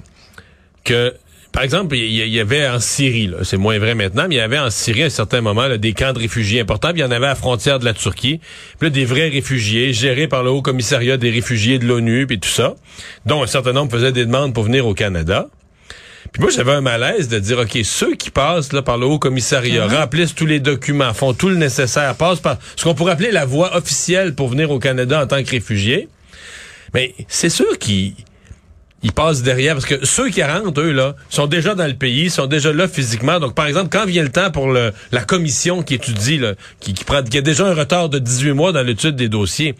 que 0.83 1.13
par 1.55 1.63
exemple, 1.63 1.95
il 1.95 2.11
y, 2.11 2.39
avait 2.41 2.67
en 2.67 2.81
Syrie, 2.81 3.31
c'est 3.43 3.55
moins 3.55 3.79
vrai 3.79 3.95
maintenant, 3.95 4.25
mais 4.27 4.35
il 4.35 4.37
y 4.39 4.41
avait 4.41 4.59
en 4.59 4.69
Syrie 4.69 5.03
à 5.03 5.05
un 5.05 5.09
certain 5.09 5.39
moment 5.39 5.67
là, 5.67 5.77
des 5.77 5.93
camps 5.93 6.11
de 6.11 6.19
réfugiés 6.19 6.59
importants, 6.59 6.89
puis 6.89 6.99
il 6.99 7.01
y 7.01 7.05
en 7.05 7.11
avait 7.11 7.27
à 7.27 7.29
la 7.29 7.35
frontière 7.35 7.79
de 7.79 7.85
la 7.85 7.93
Turquie, 7.93 8.41
puis 8.77 8.87
là, 8.87 8.89
des 8.89 9.05
vrais 9.05 9.29
réfugiés 9.29 9.93
gérés 9.93 10.27
par 10.27 10.43
le 10.43 10.49
Haut 10.49 10.61
Commissariat 10.61 11.15
des 11.15 11.31
réfugiés 11.31 11.79
de 11.79 11.85
l'ONU, 11.85 12.27
puis 12.27 12.41
tout 12.41 12.49
ça, 12.49 12.75
dont 13.25 13.41
un 13.41 13.47
certain 13.47 13.71
nombre 13.71 13.89
faisaient 13.89 14.11
des 14.11 14.25
demandes 14.25 14.53
pour 14.53 14.65
venir 14.65 14.85
au 14.85 14.93
Canada. 14.93 15.47
Puis 16.33 16.41
moi, 16.41 16.51
j'avais 16.51 16.73
un 16.73 16.81
malaise 16.81 17.29
de 17.29 17.39
dire, 17.39 17.59
OK, 17.59 17.79
ceux 17.85 18.15
qui 18.15 18.31
passent 18.31 18.73
là, 18.73 18.81
par 18.81 18.97
le 18.97 19.05
haut 19.05 19.19
commissariat, 19.19 19.87
remplissent 19.87 20.35
tous 20.35 20.45
les 20.45 20.59
documents, 20.59 21.13
font 21.13 21.33
tout 21.33 21.47
le 21.47 21.55
nécessaire, 21.55 22.15
passent 22.15 22.41
par 22.41 22.57
ce 22.75 22.83
qu'on 22.83 22.95
pourrait 22.95 23.13
appeler 23.13 23.31
la 23.31 23.45
voie 23.45 23.77
officielle 23.77 24.35
pour 24.35 24.49
venir 24.49 24.71
au 24.71 24.79
Canada 24.79 25.23
en 25.23 25.27
tant 25.27 25.41
que 25.41 25.51
réfugié. 25.51 26.09
Mais 26.93 27.15
c'est 27.29 27.49
sûr 27.49 27.79
qu'ils 27.79 28.13
ils 29.05 29.11
passent 29.11 29.43
derrière, 29.43 29.75
parce 29.75 29.85
que 29.85 30.03
ceux 30.03 30.29
qui 30.29 30.43
rentrent, 30.43 30.81
eux, 30.81 30.91
là, 30.91 31.15
sont 31.29 31.45
déjà 31.45 31.75
dans 31.75 31.85
le 31.85 31.93
pays, 31.93 32.31
sont 32.31 32.47
déjà 32.47 32.73
là 32.73 32.87
physiquement. 32.87 33.39
Donc, 33.39 33.53
par 33.53 33.67
exemple, 33.67 33.89
quand 33.91 34.03
vient 34.07 34.23
le 34.23 34.31
temps 34.31 34.49
pour 34.49 34.71
le, 34.71 34.93
la 35.11 35.21
commission 35.21 35.83
qui 35.83 35.93
étudie, 35.93 36.39
là, 36.39 36.53
qui, 36.79 36.95
qui, 36.95 37.03
prend, 37.03 37.21
qui 37.21 37.37
a 37.37 37.41
déjà 37.41 37.67
un 37.67 37.75
retard 37.75 38.09
de 38.09 38.17
18 38.17 38.53
mois 38.53 38.71
dans 38.71 38.81
l'étude 38.81 39.15
des 39.15 39.29
dossiers, 39.29 39.75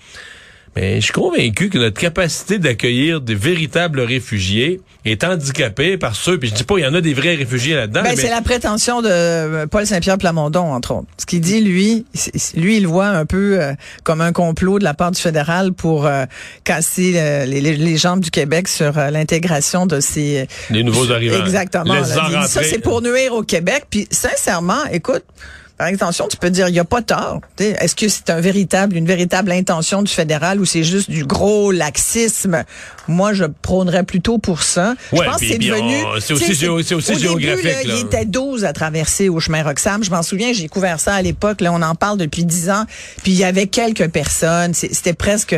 mais 0.76 0.96
je 0.96 1.06
suis 1.06 1.14
convaincu 1.14 1.70
que 1.70 1.78
notre 1.78 2.00
capacité 2.00 2.58
d'accueillir 2.58 3.22
des 3.22 3.36
véritables 3.36 4.02
réfugiés 4.02 4.82
est 5.06 5.24
handicapée 5.24 5.98
par 5.98 6.16
ceux, 6.16 6.38
puis 6.38 6.50
je 6.50 6.56
dis 6.56 6.64
pas, 6.64 6.78
il 6.78 6.84
y 6.84 6.88
en 6.88 6.94
a 6.94 7.02
des 7.02 7.14
vrais 7.14 7.36
réfugiés 7.36 7.76
là-dedans. 7.76 8.02
Ben, 8.04 8.10
mais- 8.16 8.22
c'est 8.22 8.30
la 8.30 8.42
prétention 8.42 9.02
de 9.02 9.08
euh, 9.10 9.68
Paul 9.68 9.86
Saint-Pierre 9.86 10.18
Plamondon, 10.18 10.74
entre 10.74 10.96
autres. 10.96 11.08
Ce 11.18 11.26
qu'il 11.26 11.42
dit, 11.42 11.62
lui, 11.62 12.06
lui, 12.56 12.78
il 12.78 12.88
voit 12.88 13.08
un 13.08 13.26
peu 13.26 13.62
euh, 13.62 13.74
comme 14.04 14.20
un 14.20 14.34
complot 14.34 14.80
de 14.80 14.84
la 14.84 14.94
part 14.94 15.12
du 15.12 15.22
fédéral 15.22 15.72
pour 15.74 16.08
euh, 16.08 16.26
casser 16.64 17.14
euh, 17.16 17.46
les, 17.46 17.98
jambes 17.98 18.20
du 18.20 18.32
Québec 18.32 18.68
sur 18.68 18.94
l'intégration 18.96 19.86
de 19.86 20.00
ces... 20.02 20.48
Les 20.70 20.84
nouveaux 20.84 21.12
arrivants. 21.12 21.46
Exactement. 21.46 21.94
Les 21.94 22.02
là. 22.02 22.44
Dit, 22.46 22.52
ça, 22.52 22.64
c'est 22.64 22.80
pour 22.80 23.02
nuire 23.02 23.34
au 23.34 23.44
Québec. 23.44 23.86
Puis, 23.90 24.08
sincèrement, 24.12 24.84
écoute, 24.92 25.24
par 25.78 25.88
intention, 25.88 26.28
tu 26.30 26.38
peux 26.38 26.50
dire, 26.50 26.68
il 26.70 26.72
n'y 26.74 26.80
a 26.80 26.86
pas 26.86 27.02
tort. 27.02 27.42
Est-ce 27.60 27.96
que 27.96 28.08
c'est 28.08 28.30
un 28.30 28.40
véritable, 28.40 28.96
une 28.96 29.06
véritable 29.06 29.52
intention 29.52 30.02
du 30.04 30.12
fédéral 30.12 30.60
ou 30.62 30.66
c'est 30.66 30.84
juste 30.84 31.10
du 31.10 31.26
gros 31.26 31.72
laxisme? 31.72 32.64
Moi, 33.08 33.34
je 33.34 33.44
prônerais 33.62 34.04
plutôt 34.04 34.38
pour 34.38 34.64
ça. 34.64 34.96
Ouais, 35.12 35.20
je 35.20 35.24
pense 35.30 35.40
que 35.42 35.48
c'est 35.48 35.58
devenu... 35.58 35.96
on- 36.06 36.20
c'est 36.20 36.34
aussi, 36.34 36.54
géo- 36.54 36.82
c'est 36.82 36.96
aussi 36.96 37.12
au 37.12 37.16
début, 37.16 37.44
géographique. 37.44 37.64
là, 37.66 37.84
là. 37.94 38.00
il 38.00 38.06
était 38.06 38.26
12 38.26 38.66
à 38.66 38.74
traverser 38.74 39.30
au 39.30 39.40
chemin 39.40 39.64
Roxham. 39.64 40.04
Je 40.04 40.10
m'en 40.10 40.24
souviens, 40.24 40.54
j'ai 40.54 40.68
couvert 40.70 41.00
ça 41.00 41.14
à 41.16 41.22
l'époque. 41.22 41.62
Là, 41.62 41.72
on 41.74 41.82
en 41.82 41.94
parle 41.96 42.18
depuis 42.18 42.46
10 42.46 42.70
ans. 42.70 42.86
Puis 43.24 43.34
il 43.34 43.38
y 43.38 43.44
avait 43.44 43.68
quelques 43.68 44.08
personnes. 44.10 44.74
C'était 44.74 45.14
presque... 45.14 45.56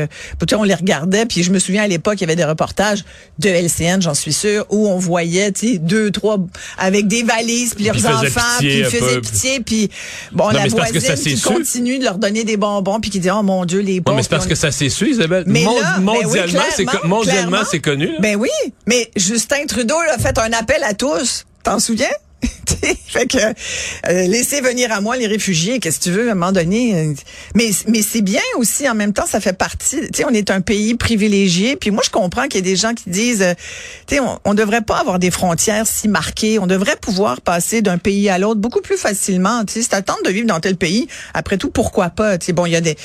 On 0.57 0.63
les 0.63 0.74
regardait. 0.74 1.25
Puis 1.27 1.43
je 1.43 1.51
me 1.51 1.59
souviens, 1.59 1.83
à 1.83 1.88
l'époque, 1.88 2.15
il 2.17 2.21
y 2.21 2.24
avait 2.24 2.36
des 2.36 2.43
reportages 2.43 3.03
de 3.39 3.50
LCN, 3.50 4.01
j'en 4.01 4.15
suis 4.15 4.33
sûre, 4.33 4.65
où 4.69 4.88
on 4.88 4.97
voyait, 4.97 5.51
deux, 5.79 6.09
trois, 6.09 6.38
avec 6.79 7.07
des 7.07 7.21
valises, 7.24 7.75
puis 7.75 7.86
leurs 7.86 8.03
enfants, 8.07 8.41
puis 8.59 8.79
ils 8.79 8.86
faisaient 8.86 9.21
pitié. 9.21 9.59
Puis 9.59 9.89
bon, 10.32 10.46
Non, 10.46 10.52
la 10.52 10.64
c'est 10.70 10.76
parce 10.76 10.92
que 10.92 11.00
voisine 11.00 11.36
qui 11.36 11.42
continue 11.42 12.00
de 12.00 12.04
leur 12.04 12.18
donner 12.18 12.44
des 12.44 12.58
bonbons, 12.58 13.00
puis 13.00 13.10
qui 13.10 13.20
dit, 13.20 13.30
oh 13.32 13.44
mon 13.44 13.66
Dieu, 13.66 13.80
les 13.80 13.96
Ouais, 13.96 14.00
bons. 14.00 14.16
mais 14.16 14.24
c'est 14.24 14.30
parce 14.30 14.46
on- 14.46 14.50
que 14.50 14.56
ça 14.56 14.72
s'est 14.72 14.90
su, 14.90 15.10
Isabelle. 15.10 15.44
mais 15.48 15.64
là, 15.64 15.70
ben 16.00 16.00
oui, 16.00 16.24
mondialement, 16.24 16.62
c'est 16.76 16.86
clairement. 16.86 17.58
c'est 17.70 17.80
connu. 17.80 18.08
là. 18.08 18.20
Ben 18.20 18.36
oui, 18.36 18.50
mais 18.86 19.10
Justin 19.16 19.66
Trudeau 19.68 19.96
a 20.14 20.18
fait 20.18 20.38
un 20.38 20.52
appel 20.54 20.84
à 20.84 20.94
tous. 20.94 21.46
T'en 21.64 21.80
souviens? 21.80 22.08
fait 23.08 23.25
que 23.25 23.38
euh, 23.38 24.27
laissez 24.27 24.62
venir 24.62 24.91
à 24.91 25.01
moi 25.01 25.17
les 25.17 25.25
réfugiés, 25.25 25.79
qu'est-ce 25.79 26.00
que 26.00 26.03
tu 26.03 26.12
veux 26.12 26.29
à 26.29 26.34
un 26.34 26.36
moment 26.36 26.51
donné. 26.51 26.94
euh, 26.96 27.13
Mais 27.56 27.72
mais 27.88 28.01
c'est 28.01 28.22
bien 28.22 28.41
aussi 28.58 28.88
en 28.88 28.94
même 28.94 29.13
temps, 29.13 29.25
ça 29.25 29.39
fait 29.39 29.58
partie. 29.58 30.12
Tu 30.12 30.24
on 30.25 30.29
est 30.29 30.51
un 30.51 30.62
pays 30.62 30.94
privilégié. 30.96 31.75
Puis 31.77 31.89
moi, 31.89 32.03
je 32.06 32.12
comprends 32.12 32.44
qu'il 32.44 32.56
y 32.56 32.70
a 32.70 32.70
des 32.70 32.75
gens 32.75 32.94
qui 32.94 33.10
disent, 33.10 33.41
euh, 33.41 33.53
tu 34.06 34.20
on, 34.20 34.39
on 34.46 34.53
devrait 34.53 34.82
pas 34.84 34.98
avoir 35.00 35.17
des 35.17 35.32
frontières 35.32 35.88
si 35.88 36.08
marquées. 36.08 36.60
On 36.60 36.67
devrait 36.67 36.98
pouvoir 36.98 37.41
passer 37.41 37.82
d'un 37.82 37.98
pays 37.98 38.29
à 38.29 38.38
l'autre 38.38 38.60
beaucoup 38.60 38.82
plus 38.82 38.98
facilement. 38.98 39.65
Tu 39.65 39.74
sais, 39.74 39.82
si 39.82 39.89
t'attends 39.89 40.17
de 40.24 40.29
vivre 40.29 40.48
dans 40.48 40.60
tel 40.60 40.75
pays, 40.77 41.08
après 41.34 41.58
tout, 41.58 41.72
pourquoi 41.72 42.10
pas 42.10 42.38
Tu 42.38 42.53
bon, 42.53 42.65
il 42.67 42.74
y 42.74 42.75
a 42.75 42.82
des. 42.82 42.96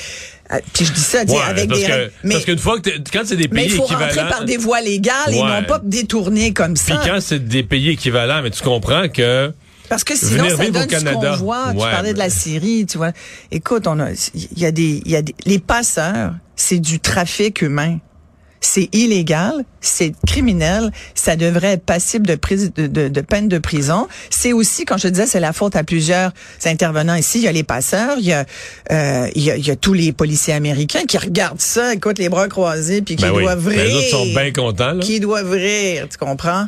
Euh, 0.53 0.59
Puis 0.73 0.85
je 0.85 0.91
dis 0.93 0.99
ça, 1.01 1.25
sais, 1.25 1.31
Ouais, 1.31 1.41
avec 1.45 1.67
parce 1.69 1.79
des. 1.81 1.85
que, 1.87 2.11
mais 2.23 2.33
parce 2.35 2.45
qu'une 2.45 2.57
fois 2.59 2.79
que 2.79 2.89
quand 3.11 3.21
c'est 3.25 3.35
des 3.35 3.47
mais 3.51 3.61
pays 3.63 3.71
il 3.71 3.75
faut 3.77 3.83
rentrer 3.83 4.05
équivalents. 4.05 4.29
par 4.29 4.45
des 4.45 4.57
voies 4.57 4.81
légales 4.81 5.15
et 5.33 5.41
Ouais. 5.41 5.61
non 5.61 5.63
pas 5.67 5.79
détourner 5.83 6.53
comme 6.53 6.73
Puis 6.75 6.83
ça. 6.93 7.01
quand 7.05 7.19
c'est 7.21 7.45
des 7.45 7.63
pays 7.63 7.89
équivalents, 7.89 8.41
mais 8.41 8.51
tu 8.51 8.61
comprends 8.63 9.07
que 9.09 9.51
Parce 9.89 10.03
que 10.03 10.15
sinon, 10.15 10.49
ça 10.49 10.69
donne 10.69 10.89
ce 10.89 11.03
qu'on 11.13 11.35
voit. 11.37 11.67
Tu 11.71 11.77
parlais 11.77 12.13
de 12.13 12.17
la 12.17 12.25
mais- 12.25 12.29
Syrie, 12.29 12.85
tu 12.85 12.97
vois. 12.97 13.11
Écoute, 13.51 13.85
on 13.87 13.99
a, 13.99 14.11
il 14.33 14.59
y 14.59 14.65
a 14.65 14.71
des, 14.71 15.01
il 15.05 15.11
y 15.11 15.15
a 15.15 15.21
des, 15.21 15.35
les 15.45 15.59
passeurs, 15.59 16.33
c'est 16.55 16.79
du 16.79 16.99
trafic 16.99 17.61
humain. 17.61 17.99
C'est 18.65 18.87
illégal, 18.93 19.65
c'est 19.81 20.13
criminel, 20.25 20.89
ça 21.15 21.35
devrait 21.35 21.73
être 21.73 21.83
passible 21.83 22.25
de, 22.25 22.35
prise, 22.35 22.73
de, 22.73 22.87
de, 22.87 23.09
de 23.09 23.21
peine 23.21 23.49
de 23.49 23.57
prison. 23.57 24.07
C'est 24.29 24.53
aussi, 24.53 24.85
quand 24.85 24.97
je 24.97 25.09
disais, 25.09 25.27
c'est 25.27 25.41
la 25.41 25.51
faute 25.51 25.75
à 25.75 25.83
plusieurs 25.83 26.31
intervenants 26.65 27.15
ici. 27.15 27.39
Il 27.39 27.43
y 27.43 27.47
a 27.49 27.51
les 27.51 27.63
passeurs, 27.63 28.15
il 28.19 28.25
y 28.25 28.31
a, 28.31 28.45
euh, 28.91 29.27
il 29.35 29.43
y 29.43 29.51
a, 29.51 29.57
il 29.57 29.67
y 29.67 29.71
a 29.71 29.75
tous 29.75 29.93
les 29.93 30.13
policiers 30.13 30.53
américains 30.53 31.03
qui 31.05 31.17
regardent 31.17 31.59
ça, 31.59 31.93
écoute, 31.93 32.19
les 32.19 32.29
bras 32.29 32.47
croisés, 32.47 33.01
puis 33.01 33.17
qui 33.17 33.23
ben 33.23 33.31
oui, 33.31 33.43
doivent 33.43 33.65
ben, 33.65 33.71
rire 33.71 33.83
les 33.83 33.95
autres 33.95 34.09
sont 34.09 34.25
bien 34.27 34.51
contents. 34.51 34.93
Là. 34.93 35.03
qui 35.03 35.19
doivent 35.19 35.51
rire, 35.51 36.07
tu 36.09 36.17
comprends? 36.17 36.67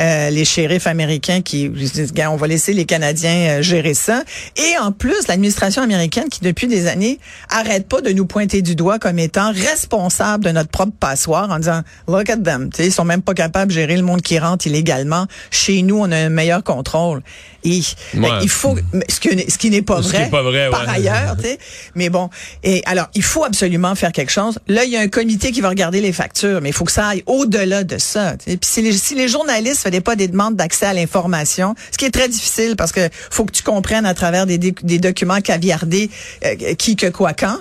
Euh, 0.00 0.30
les 0.30 0.44
shérifs 0.44 0.86
américains 0.86 1.42
qui 1.42 1.68
disent, 1.68 2.12
on 2.30 2.36
va 2.36 2.46
laisser 2.46 2.72
les 2.72 2.84
Canadiens 2.84 3.58
euh, 3.58 3.62
gérer 3.62 3.94
ça. 3.94 4.22
Et 4.56 4.78
en 4.80 4.92
plus, 4.92 5.26
l'administration 5.28 5.82
américaine 5.82 6.28
qui, 6.30 6.40
depuis 6.40 6.68
des 6.68 6.86
années, 6.86 7.18
arrête 7.50 7.88
pas 7.88 8.00
de 8.00 8.10
nous 8.10 8.26
pointer 8.26 8.62
du 8.62 8.76
doigt 8.76 8.98
comme 8.98 9.18
étant 9.18 9.52
responsables 9.52 10.44
de 10.44 10.50
notre 10.50 10.70
propre 10.70 10.92
passoire 10.98 11.31
en 11.40 11.58
disant, 11.58 11.82
look 12.08 12.30
at 12.30 12.38
them. 12.38 12.70
Tu 12.70 12.78
sais, 12.78 12.86
ils 12.88 12.92
sont 12.92 13.04
même 13.04 13.22
pas 13.22 13.34
capables 13.34 13.68
de 13.68 13.74
gérer 13.74 13.96
le 13.96 14.02
monde 14.02 14.22
qui 14.22 14.38
rentre 14.38 14.66
illégalement. 14.66 15.26
Chez 15.50 15.82
nous, 15.82 15.98
on 15.98 16.10
a 16.10 16.16
un 16.16 16.28
meilleur 16.28 16.62
contrôle. 16.62 17.22
Et 17.64 17.80
Ouais. 18.14 18.20
ben, 18.20 18.38
il 18.42 18.48
faut, 18.48 18.76
ce, 19.08 19.20
que, 19.20 19.28
ce 19.50 19.56
qui 19.58 19.70
n'est 19.70 19.82
pas 19.82 20.00
vrai, 20.00 20.28
pas 20.30 20.42
vrai, 20.42 20.68
par 20.70 20.82
ouais. 20.82 20.88
ailleurs, 20.94 21.36
tu 21.36 21.44
sais. 21.44 21.58
Mais 21.94 22.10
bon, 22.10 22.28
et 22.64 22.82
alors, 22.86 23.08
il 23.14 23.22
faut 23.22 23.44
absolument 23.44 23.94
faire 23.94 24.12
quelque 24.12 24.32
chose. 24.32 24.58
Là, 24.68 24.84
il 24.84 24.90
y 24.90 24.96
a 24.96 25.00
un 25.00 25.08
comité 25.08 25.52
qui 25.52 25.60
va 25.60 25.68
regarder 25.68 26.00
les 26.00 26.12
factures, 26.12 26.60
mais 26.60 26.70
il 26.70 26.72
faut 26.72 26.84
que 26.84 26.92
ça 26.92 27.08
aille 27.08 27.22
au-delà 27.26 27.84
de 27.84 27.98
ça. 27.98 28.34
Puis 28.44 28.58
si 28.62 28.82
les, 28.82 28.92
si 28.92 29.14
les 29.14 29.28
journalistes 29.28 29.82
faisaient 29.86 30.00
pas 30.00 30.16
des 30.16 30.28
demandes 30.28 30.56
d'accès 30.56 30.86
à 30.86 30.94
l'information, 30.94 31.74
ce 31.90 31.98
qui 31.98 32.04
est 32.04 32.10
très 32.10 32.28
difficile 32.28 32.74
parce 32.76 32.92
que 32.92 33.08
faut 33.30 33.44
que 33.44 33.52
tu 33.52 33.62
comprennes 33.62 34.06
à 34.06 34.14
travers 34.14 34.46
des, 34.46 34.58
des, 34.58 34.98
documents 34.98 35.40
caviardés 35.40 36.10
euh, 36.44 36.74
qui, 36.74 36.96
que, 36.96 37.06
quoi, 37.06 37.32
quand, 37.32 37.58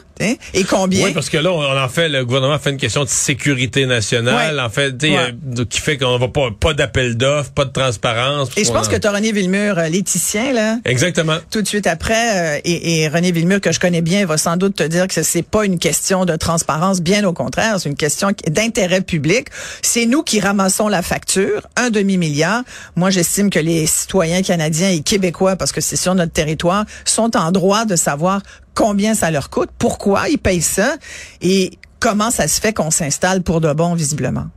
et 0.54 0.64
combien. 0.66 1.06
Oui, 1.08 1.14
parce 1.14 1.30
que 1.30 1.38
là, 1.38 1.52
on 1.52 1.62
on 1.62 1.78
en 1.82 1.90
fait, 1.90 2.10
le 2.10 2.24
gouvernement 2.26 2.60
fait 2.60 2.70
une 2.72 2.78
question 2.78 3.04
de 3.04 3.10
sécurité 3.10 3.86
nationale, 3.88 4.56
Ouais. 4.56 4.62
en 4.62 4.70
fait, 4.70 5.02
Ouais. 5.02 5.18
euh, 5.58 5.66
qui 5.66 5.80
fait 5.80 5.98
qu'on 5.98 6.18
va 6.18 6.28
pas, 6.28 6.50
pas 6.60 6.74
d'appel 6.74 7.18
d'offres, 7.18 7.52
pas 7.52 7.66
de 7.66 7.72
transparence. 7.72 8.50
et 8.58 8.64
je 8.64 8.72
pense 8.72 8.88
que 8.88 8.96
tu 8.98 9.08
as 9.08 9.12
René 9.12 9.32
Villemur, 9.32 9.80
l'éthicien, 9.92 10.54
là, 10.54 10.78
Exactement. 10.86 11.38
tout 11.50 11.62
de 11.62 11.68
suite 11.68 11.88
après, 11.88 12.58
euh, 12.58 12.62
et, 12.64 13.02
et 13.02 13.08
René 13.08 13.32
Villemur, 13.32 13.62
que 13.62 13.72
je 13.72 13.80
connais 13.80 14.02
bien, 14.02 14.26
va 14.26 14.38
sans 14.38 14.58
doute 14.58 14.76
te 14.76 14.84
dire 14.84 15.08
que 15.08 15.22
c'est 15.22 15.42
pas 15.44 15.66
une 15.66 15.78
question 15.78 16.26
de 16.26 16.36
transparence, 16.36 17.02
bien 17.02 17.24
au 17.26 17.34
contraire, 17.34 17.80
c'est 17.80 17.90
une 17.90 17.96
question 17.96 18.32
d'intérêt 18.48 19.02
public. 19.02 19.48
C'est 19.82 20.06
nous 20.06 20.24
qui 20.24 20.40
ramassons 20.40 20.88
la 20.88 21.02
facture, 21.02 21.68
un 21.76 21.90
demi-milliard. 21.90 22.64
Moi, 22.96 23.10
j'estime 23.10 23.50
que 23.50 23.60
les 23.60 23.86
citoyens 23.86 24.42
canadiens 24.42 24.90
et 24.90 25.02
québécois, 25.02 25.56
parce 25.56 25.72
que 25.72 25.82
c'est 25.82 25.96
sur 25.96 26.16
notre 26.16 26.32
territoire, 26.32 26.86
sont 27.06 27.36
en 27.38 27.52
droit 27.52 27.86
de 27.86 27.96
savoir 27.96 28.42
combien 28.74 29.14
ça 29.16 29.32
leur 29.32 29.50
coûte, 29.50 29.70
pourquoi 29.78 30.30
ils 30.30 30.38
payent 30.38 30.62
ça, 30.62 30.96
et 31.42 31.72
comment 32.00 32.32
ça 32.32 32.48
se 32.48 32.60
fait 32.62 32.74
qu'on 32.74 32.92
s'installe 32.92 33.42
pour 33.44 33.62
de 33.62 33.72
bon, 33.74 33.94
visiblement. 33.94 34.48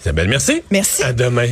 Isabelle, 0.00 0.28
merci. 0.28 0.62
Merci. 0.70 1.02
À 1.02 1.12
demain. 1.12 1.48